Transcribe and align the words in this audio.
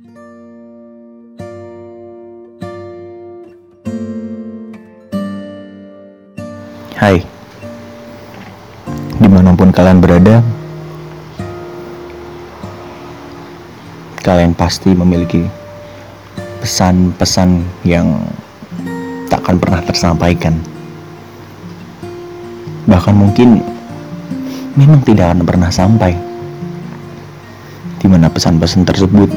Hai, 0.00 0.08
di 9.20 9.28
mana 9.28 9.52
pun 9.52 9.68
kalian 9.68 10.00
berada, 10.00 10.40
kalian 14.24 14.56
pasti 14.56 14.96
memiliki 14.96 15.44
pesan-pesan 16.64 17.60
yang 17.84 18.24
tak 19.28 19.44
akan 19.44 19.56
pernah 19.60 19.80
tersampaikan. 19.84 20.56
Bahkan 22.88 23.14
mungkin 23.16 23.60
memang 24.80 25.04
tidak 25.04 25.36
akan 25.36 25.44
pernah 25.44 25.68
sampai. 25.68 26.16
Di 28.00 28.08
mana 28.08 28.32
pesan-pesan 28.32 28.88
tersebut 28.88 29.28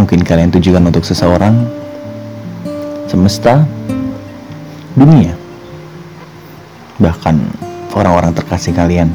mungkin 0.00 0.24
kalian 0.24 0.48
tujukan 0.48 0.80
untuk 0.88 1.04
seseorang, 1.04 1.60
semesta, 3.04 3.68
dunia, 4.96 5.36
bahkan 6.96 7.36
orang-orang 7.92 8.32
terkasih 8.32 8.72
kalian. 8.72 9.12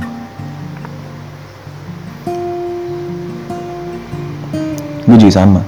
Gue 5.10 5.18
juga 5.18 5.42
sama. 5.42 5.62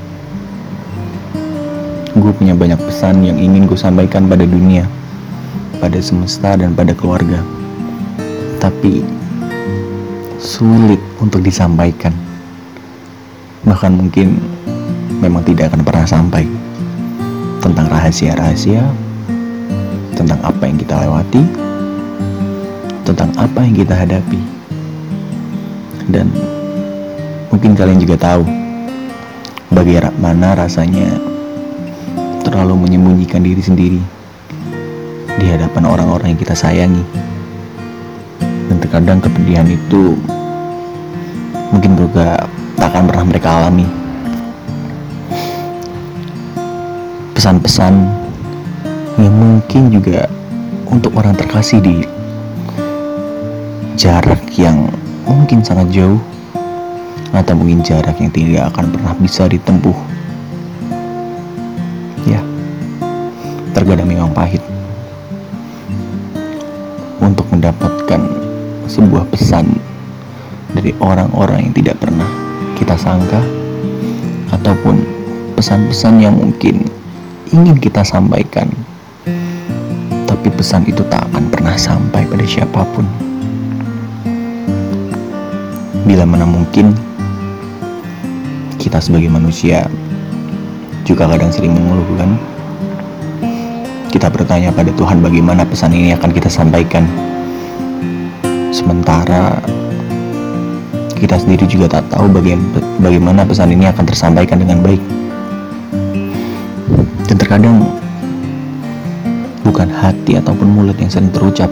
Gue 2.14 2.34
punya 2.34 2.54
banyak 2.54 2.78
pesan 2.78 3.26
yang 3.26 3.42
ingin 3.42 3.66
gue 3.66 3.78
sampaikan 3.78 4.30
pada 4.30 4.46
dunia, 4.46 4.86
pada 5.82 5.98
semesta 5.98 6.54
dan 6.54 6.78
pada 6.78 6.94
keluarga. 6.94 7.42
Tapi 8.62 9.02
sulit 10.38 11.02
untuk 11.18 11.42
disampaikan. 11.42 12.14
Bahkan 13.66 13.92
mungkin 13.94 14.57
memang 15.18 15.42
tidak 15.42 15.74
akan 15.74 15.82
pernah 15.82 16.06
sampai 16.06 16.46
tentang 17.58 17.90
rahasia-rahasia, 17.90 18.86
tentang 20.14 20.40
apa 20.46 20.64
yang 20.70 20.78
kita 20.78 20.96
lewati, 21.02 21.44
tentang 23.02 23.30
apa 23.36 23.60
yang 23.66 23.76
kita 23.76 23.94
hadapi. 23.98 24.42
Dan 26.08 26.32
mungkin 27.50 27.74
kalian 27.74 28.00
juga 28.00 28.16
tahu 28.16 28.46
bagaimana 29.74 30.56
rasanya 30.56 31.18
terlalu 32.46 32.88
menyembunyikan 32.88 33.44
diri 33.44 33.60
sendiri 33.60 34.02
di 35.38 35.46
hadapan 35.50 35.84
orang-orang 35.84 36.38
yang 36.38 36.40
kita 36.40 36.56
sayangi. 36.56 37.04
Dan 38.68 38.78
terkadang 38.80 39.20
kepedihan 39.20 39.68
itu 39.68 40.16
mungkin 41.74 42.00
juga 42.00 42.48
tak 42.80 42.94
akan 42.94 43.04
pernah 43.10 43.26
mereka 43.28 43.50
alami. 43.60 43.97
Pesan-pesan 47.38 47.94
yang 49.22 49.30
mungkin 49.38 49.94
juga 49.94 50.26
untuk 50.90 51.14
orang 51.22 51.38
terkasih 51.38 51.78
di 51.78 52.02
jarak 53.94 54.42
yang 54.58 54.90
mungkin 55.22 55.62
sangat 55.62 55.86
jauh 55.94 56.18
atau 57.38 57.54
mungkin 57.54 57.86
jarak 57.86 58.18
yang 58.18 58.34
tidak 58.34 58.74
akan 58.74 58.90
pernah 58.90 59.14
bisa 59.22 59.46
ditempuh. 59.46 59.94
Ya, 62.26 62.42
terkadang 63.78 64.10
memang 64.10 64.34
pahit 64.34 64.66
untuk 67.22 67.46
mendapatkan 67.54 68.22
sebuah 68.90 69.30
pesan 69.30 69.78
dari 70.74 70.90
orang-orang 70.98 71.70
yang 71.70 71.74
tidak 71.78 72.02
pernah 72.02 72.26
kita 72.74 72.98
sangka 72.98 73.46
ataupun 74.58 75.06
pesan-pesan 75.54 76.18
yang 76.18 76.34
mungkin 76.34 76.98
ingin 77.52 77.78
kita 77.80 78.04
sampaikan. 78.04 78.68
Tapi 80.28 80.48
pesan 80.54 80.84
itu 80.88 81.02
tak 81.08 81.24
akan 81.32 81.48
pernah 81.48 81.76
sampai 81.80 82.28
pada 82.28 82.46
siapa 82.46 82.84
pun. 82.92 83.08
Bila 86.08 86.24
mana 86.24 86.48
mungkin 86.48 86.96
kita 88.80 89.04
sebagai 89.04 89.28
manusia 89.28 89.88
juga 91.04 91.28
kadang 91.28 91.52
sering 91.52 91.76
mengeluhkan 91.76 92.40
kita 94.08 94.32
bertanya 94.32 94.72
pada 94.72 94.88
Tuhan 94.96 95.20
bagaimana 95.20 95.68
pesan 95.68 95.92
ini 95.92 96.16
akan 96.16 96.32
kita 96.32 96.48
sampaikan. 96.48 97.04
Sementara 98.72 99.60
kita 101.18 101.36
sendiri 101.36 101.68
juga 101.68 102.00
tak 102.00 102.08
tahu 102.14 102.30
bagaimana 103.04 103.44
pesan 103.44 103.74
ini 103.74 103.90
akan 103.90 104.06
tersampaikan 104.06 104.64
dengan 104.64 104.80
baik 104.86 105.02
dan 107.28 107.36
terkadang 107.36 107.84
bukan 109.68 109.92
hati 109.92 110.40
ataupun 110.40 110.72
mulut 110.72 110.96
yang 110.96 111.12
sering 111.12 111.28
terucap 111.36 111.68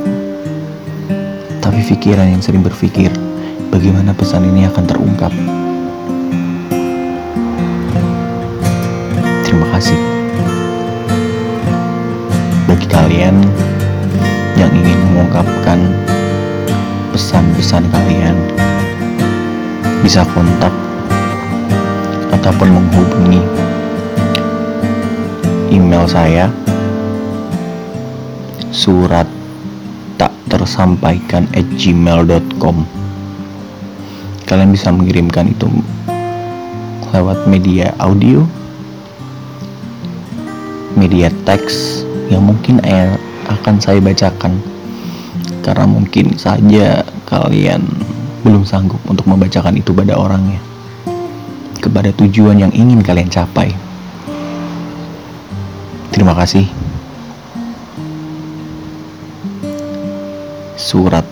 tapi 1.63 1.79
pikiran 1.81 2.27
yang 2.27 2.43
sering 2.43 2.61
berpikir 2.61 3.09
bagaimana 3.73 4.13
pesan 4.13 4.45
ini 4.45 4.69
akan 4.69 4.83
terungkap. 4.85 5.33
Terima 9.41 9.67
kasih. 9.73 9.97
Bagi 12.69 12.87
kalian 12.87 13.35
yang 14.55 14.71
ingin 14.77 14.99
mengungkapkan 15.09 15.79
pesan-pesan 17.11 17.89
kalian 17.89 18.37
bisa 20.05 20.21
kontak 20.37 20.71
ataupun 22.29 22.69
menghubungi 22.77 23.41
saya 26.05 26.49
surat 28.69 29.27
tak 30.15 30.31
tersampaikan 30.47 31.49
at 31.57 31.67
gmail.com 31.75 32.85
kalian 34.45 34.71
bisa 34.71 34.93
mengirimkan 34.93 35.51
itu 35.51 35.67
lewat 37.13 37.47
media 37.47 37.95
audio 37.97 38.45
media 40.95 41.27
teks 41.43 42.07
yang 42.31 42.47
mungkin 42.47 42.79
akan 43.45 43.77
saya 43.77 44.01
bacakan. 44.01 44.57
Karena 45.61 45.85
mungkin 45.85 46.37
saja 46.39 47.03
kalian 47.27 47.83
belum 48.45 48.63
sanggup 48.63 49.01
untuk 49.09 49.27
membacakan 49.27 49.75
itu 49.77 49.91
pada 49.91 50.15
orangnya. 50.15 50.61
Kepada 51.81 52.09
tujuan 52.17 52.57
yang 52.57 52.73
ingin 52.73 53.03
kalian 53.05 53.29
capai 53.29 53.73
terima 56.15 56.31
kasih. 56.31 56.63
Surat. 60.79 61.27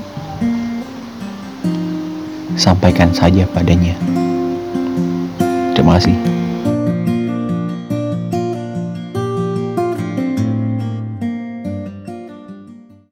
Sampaikan 2.59 3.15
saja 3.15 3.47
padanya. 3.47 3.95
Terima 5.71 5.95
kasih 5.95 6.42